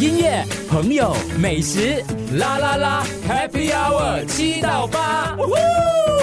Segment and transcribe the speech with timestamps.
[0.00, 2.04] 音乐、朋友、美食，
[2.38, 5.36] 啦啦啦，Happy Hour 七到八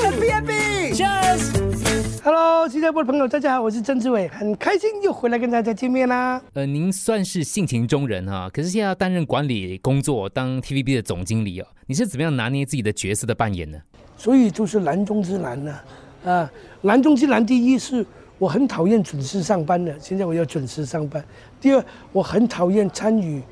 [0.01, 2.21] ，Happy Happy，Cheers。
[2.23, 6.41] Hello，新加坡的朋友，大家好，我是曾志伟，很开心又回来跟大家见面啦。
[6.53, 13.77] 呃，您算是性情中人哈、可是现在要担任管理工作，当 TVB 的总经理哦，你是怎么样拿捏自己的角色的扮演呢？
[14.15, 15.75] 所以就是难中之难呢、
[16.23, 16.49] 啊，
[16.79, 17.45] 难中之难。
[17.45, 18.05] 第一是
[18.37, 21.21] 我很讨厌准时上班的，现在我要准时上班。
[21.59, 21.83] 第二，
[22.13, 23.43] 我很讨厌参与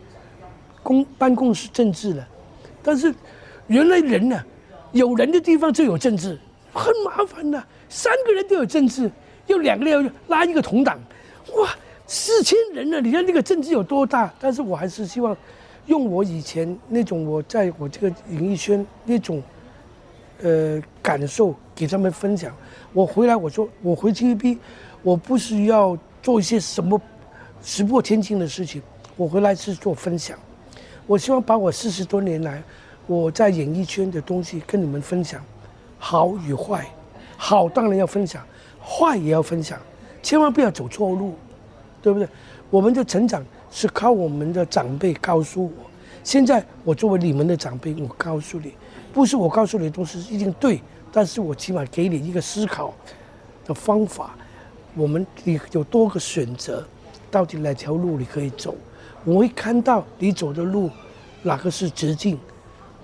[0.84, 2.28] 公办公室政治了，
[2.84, 3.16] 但是
[3.68, 4.44] 原来人呢、
[4.92, 6.38] 有人的地方就有政治，
[6.72, 9.10] 很麻烦的、三个人都有政治，
[9.48, 11.00] 要两个人要拉一个同党，
[11.56, 11.70] 哇，
[12.06, 14.32] 四千人呢、你看那个政治有多大？
[14.40, 15.36] 但是我还是希望
[15.88, 19.42] 用我以前那种我在我这个演艺圈那种。
[20.42, 22.54] 呃感受给他们分享。
[22.92, 24.58] 我回来我说我回 TVB，
[25.02, 27.00] 我不是要做一些什么
[27.62, 28.82] 石破天惊的事情，
[29.16, 30.38] 我回来是做分享。
[31.06, 32.64] 我希望把我四十多年来
[33.08, 35.44] 我在演艺圈的东西跟你们分享，
[36.00, 36.88] 好与坏，
[37.36, 38.46] 好当然要分享，
[38.82, 39.78] 坏也要分享，
[40.22, 41.36] 千万不要走错路，
[42.02, 42.28] 对不对？
[42.70, 45.72] 我们的成长是靠我们的长辈告诉我，
[46.24, 48.74] 现在我作为你们的长辈，我告诉你，
[49.12, 52.94] 不是我告诉你的东西一定对，但是我起码给你一个思考
[53.66, 54.36] 的方法。
[54.96, 56.88] 我们你有多个选择，
[57.30, 58.74] 到底哪条路你可以走？
[59.26, 60.90] 我会看到你走的路
[61.42, 62.38] 哪个是直径，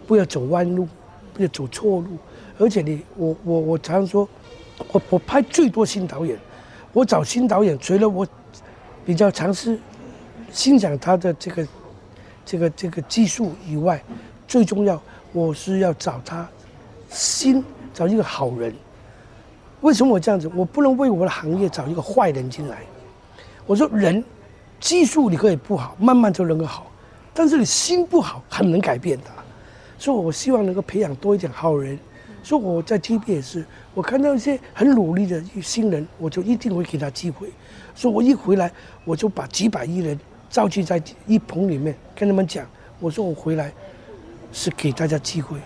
[0.05, 0.87] 不要走弯路，
[1.33, 2.17] 不要走错路。
[2.57, 4.27] 而且你，我我我常说，
[4.91, 6.37] 我我拍最多新导演，
[6.91, 8.27] 我找新导演，除了我
[9.05, 9.79] 比较尝试
[10.51, 11.67] 欣赏他的这个
[12.45, 14.03] 这个这个技术以外，
[14.47, 16.47] 最重要我是要找他
[17.09, 18.73] 心，找一个好人。
[19.81, 20.51] 为什么我这样子？
[20.53, 22.79] 我不能为我的行业找一个坏人进来。
[23.65, 24.21] 我说人
[24.79, 26.89] 技术你可以不好，慢慢就能够好，
[27.33, 29.25] 但是你心不好，很能改变的。
[29.97, 31.99] 所以我希望能够培养多一点好人。
[32.41, 37.49] 所以我在 TVB 也是，我看到一些很努力的新人，我就一定会给他机会。
[37.93, 38.71] 所以我一回来，
[39.03, 40.17] 我就把几百亿人
[40.49, 42.65] 召集在一棚里面，跟他们讲，
[43.01, 43.73] 我说我回来
[44.53, 45.57] 是给大家机会，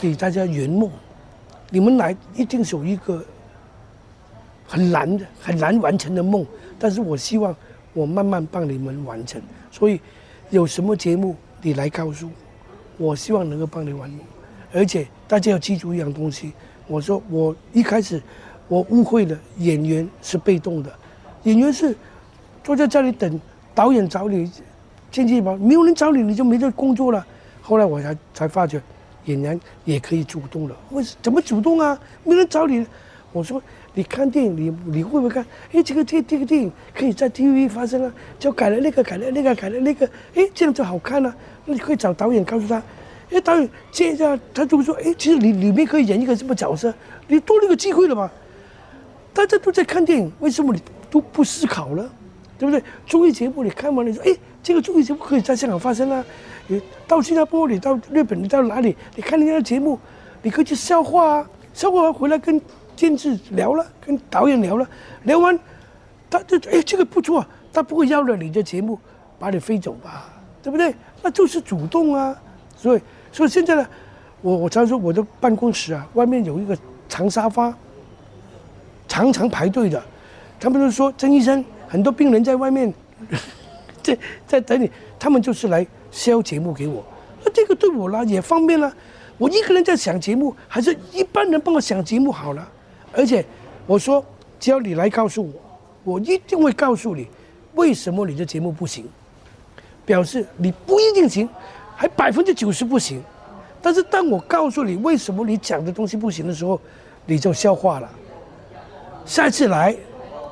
[0.00, 0.90] 给大家圆梦。
[1.68, 3.22] 你们来一定是有一个
[4.66, 6.44] 很难的、很难完成的梦，
[6.78, 7.54] 但是我希望
[7.96, 9.40] 我慢慢帮你们完成。
[9.70, 9.98] 所以
[10.50, 12.28] 有什么节目你来告诉
[12.98, 14.20] 我，我希望能够帮你完成。
[14.72, 16.52] 而且大家要记住一样东西，
[16.86, 18.22] 我说我一开始
[18.68, 20.92] 我误会了，演员是被动的，
[21.44, 21.96] 演员是
[22.62, 23.40] 坐在这里等
[23.74, 24.50] 导演找你，
[25.10, 27.26] 经济吧，没有人找你，你就没得工作了。
[27.62, 28.82] 后来我才才发觉，
[29.24, 30.76] 演员也可以主动了。
[30.90, 31.98] 为什怎么主动啊？
[32.24, 32.86] 没人找你。
[33.32, 33.62] 我说
[33.96, 35.42] 你看电影，你你会不会看？
[35.72, 41.34] 哎，这个这这个电影可以在 TV 发生啊，就改了那个，改了那个，改了那个，哎，这样就好看了、
[41.64, 42.82] 那你可以找导演告诉他，
[43.30, 46.92] 哎，导演这下他就会说，哎，其实你里面可以演一个什么角色，
[47.26, 48.30] 你多了一个机会了嘛。
[49.32, 52.06] 大家都在看电影，为什么你都不思考了？
[52.58, 52.82] 对不对？
[53.06, 56.22] 综艺节目你看完了，你说，哎，这个综艺节目可以在香港发生啊。
[56.66, 58.94] 你到新加坡，你到日本，你到哪里？
[59.14, 59.98] 你看人家的节目，
[60.42, 62.60] 你可以去消化啊，消化完回来跟
[62.96, 64.88] 监制聊了，跟导演聊了，
[65.24, 65.56] 聊完，
[66.30, 68.98] 他就哎这个不错，他不会要了你的节目
[69.38, 70.32] 把你飞走吧？
[70.62, 70.94] 对不对？
[71.22, 72.34] 那就是主动啊。
[72.76, 73.86] 所以，所以现在呢，
[74.42, 76.76] 我我常说我的办公室啊，外面有一个
[77.08, 77.72] 长沙发，
[79.06, 80.02] 常常排队的，
[80.58, 82.92] 他们就说曾医生，很多病人在外面，
[84.02, 87.04] 在在等你，他们就是来销节目给我，
[87.44, 88.92] 那这个对我啦也方便了。
[89.38, 92.68] 我一个人在想节目，还是一般人帮我想节目好了。
[93.16, 93.44] 而且
[93.86, 94.22] 我说，
[94.60, 95.52] 只要你来告诉我，
[96.04, 97.26] 我一定会告诉你
[97.74, 99.08] 为什么你的节目不行，
[100.04, 101.48] 表示你不一定行，
[101.96, 103.22] 还百分之九十不行。
[103.80, 106.78] 但是当我告诉你为什么你讲的东西不行的时候，
[107.24, 108.10] 你就消化了。
[109.24, 109.96] 下次来，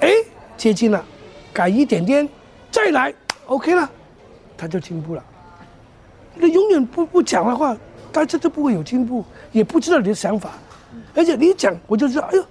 [0.01, 0.11] 哎，
[0.57, 1.05] 接近了，
[1.53, 2.29] 改一点点，
[2.71, 3.13] 再来
[3.47, 3.91] ，OK 了，
[4.57, 5.25] 他就进步了。
[6.35, 7.77] 你永远不不讲的话，
[8.11, 10.53] 大家都不会有进步，也不知道你的想法。
[11.15, 12.45] 而且你一讲，我就知道，哎呦，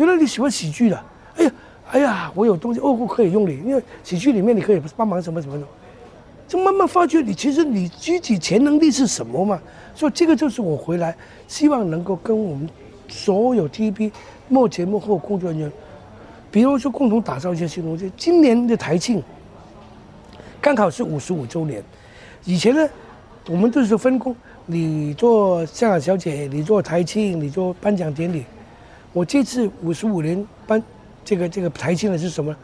[0.00, 1.04] 原来你喜欢喜剧的，
[1.36, 1.52] 哎呀，
[1.90, 5.66] 哎呀，我有东西哦，我可以用你，因为喜剧里面你可以帮忙什么什么的，
[6.48, 9.60] 就慢慢发觉你其实你具体潜能力是什么嘛。
[9.94, 11.14] 所以这个就是我回来
[11.46, 12.66] 希望能够跟我们
[13.08, 14.10] 所有 TVB
[14.48, 15.70] 幕前幕后工作人员，
[16.50, 18.10] 比如说共同打造一些新东西。
[18.16, 19.22] 今年的台庆
[20.62, 21.84] 刚好是五十五周年，
[22.46, 22.88] 以前呢，
[23.50, 28.46] 我们都是分工，你做香港小姐，你做台庆，你做颁奖典礼。
[29.12, 30.82] 我这次五十五年颁
[31.24, 32.54] 这个这个台庆的是什么？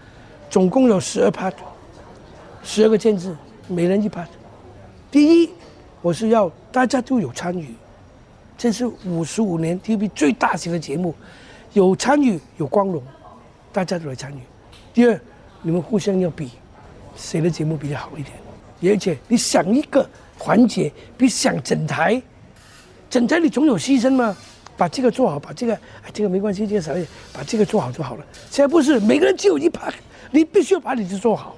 [0.49, 1.53] 总共有十二 part，
[2.63, 3.37] 十二个监制，
[3.69, 4.29] 每人一 part。
[5.11, 5.51] 第一，
[6.01, 7.75] 我是要大家都有参与，
[8.57, 11.15] 这是五十五年 TV 最大型的节目，
[11.73, 13.03] 有参与有光荣，
[13.73, 14.41] 大家都来参与。
[14.95, 15.21] 第二，
[15.63, 16.51] 你们互相要比，
[17.17, 20.09] 谁的节目比较好一点，而且你想一个
[20.39, 22.23] 环节，比想整台，
[23.11, 24.37] 整台你总有牺牲嘛，
[24.77, 28.25] 把这个做好，把这个哎这个没关系，这个少一点，把这个做好就好了。
[28.51, 29.95] 现在不是每个人只有一 part，
[30.31, 31.57] 你必须要把你的做好，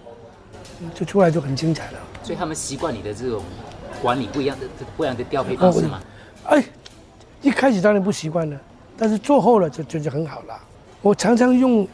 [0.94, 1.98] 就出来就很精彩了。
[2.22, 3.42] 所以他们习惯你的这种
[4.00, 4.66] 管理不一样的、
[4.96, 6.00] 不一样的调配方式嘛。
[6.44, 6.64] 哎，
[7.42, 8.60] 一开始当然不习惯了，
[8.96, 10.58] 但是做后了就就就很好了。
[11.00, 11.86] 我常常用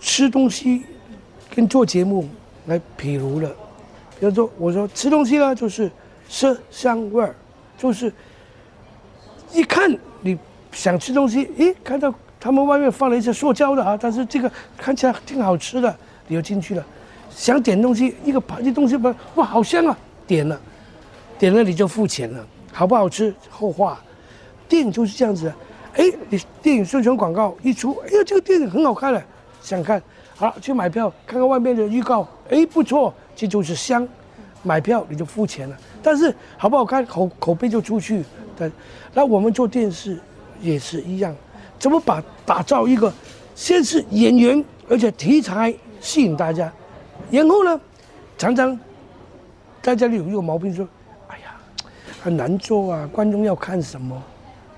[0.00, 0.84] 吃东西
[1.54, 2.28] 跟做节目
[2.66, 3.48] 来比如了，
[4.20, 5.90] 比如说我说吃东西呢，就是
[6.28, 7.34] 色香味儿，
[7.76, 8.12] 就是
[9.52, 9.98] 一看你
[10.72, 15.94] 想吃东西，诶，看到他们外面放了一些塑胶的啊，但是这个看起来挺好吃的，
[16.26, 16.84] 你就进去了。
[17.30, 19.96] 想点东西，一个盘子东西吧，哇，好香啊！
[20.26, 20.60] 点了，
[21.38, 24.00] 点了你就付钱了，好不好吃后话。
[24.68, 25.52] 电影就是这样子，
[25.94, 29.22] 哎，你电影宣传广告一出，哎呀，这个电影很好看了，
[29.60, 30.02] 想看，
[30.34, 34.06] 好去买票，看看外面的预告，哎，不错，这就是香，
[34.62, 35.76] 买票你就付钱了。
[36.02, 38.24] 但是好不好看，口口碑就出去。
[38.58, 38.70] 但
[39.14, 40.18] 那我们做电视
[40.62, 41.34] 也是一样，
[41.78, 43.12] 怎么把打造一个，
[43.54, 46.72] 先是演员，而且题材吸引大家。
[47.30, 47.80] 然后呢，
[48.38, 48.78] 常常
[49.82, 50.88] 大家有一个毛病说
[51.28, 51.54] ：“哎呀，
[52.22, 54.22] 很难做啊，观众要看什么？”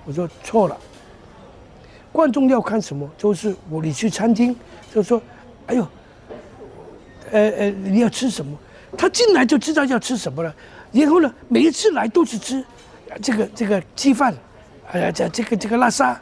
[0.07, 0.77] 我说错了，
[2.13, 3.09] 观众要看什么？
[3.17, 4.55] 就是我你去餐厅，
[4.93, 5.21] 就说
[5.67, 5.87] ：“哎呦，
[7.31, 8.57] 呃呃，你要吃什么？”
[8.97, 10.55] 他进来就知道要吃什么了。
[10.93, 12.65] 然后呢，每一次来都是吃
[13.21, 14.33] 这个这个鸡饭，
[14.93, 16.21] 哎呀，这这个这个拉萨，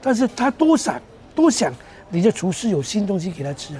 [0.00, 1.00] 但是他多想
[1.34, 1.72] 多想，
[2.10, 3.74] 你的厨师有新东西给他吃。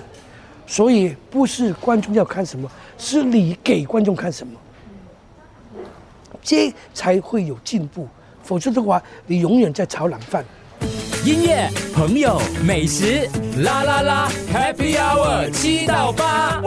[0.67, 4.59] 所以不是观众要看什么，是你给观众看什么，
[6.41, 8.09] 这才会有进步。
[8.43, 10.44] 否则的话，你永远在炒冷饭。
[11.25, 16.61] 音乐、朋友、美食，啦啦啦，Happy Hour 七到八。